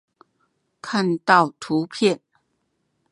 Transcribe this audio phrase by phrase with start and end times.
[0.81, 2.21] 看到圖片